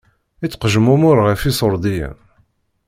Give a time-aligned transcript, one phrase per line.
[0.45, 2.17] Ittqejmumuṛ ɣef iṣuṛdiyen.